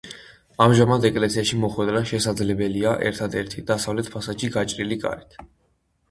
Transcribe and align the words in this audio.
ამჟამად 0.63 1.03
ეკლესიაში 1.09 1.59
მოხვედრა 1.63 1.99
შესაძლებელია 2.11 2.93
ერთადერთი, 3.09 3.65
დასავლეთ 3.67 4.09
ფასადში 4.15 4.51
გაჭრილი 4.57 4.99
კარით. 5.05 5.37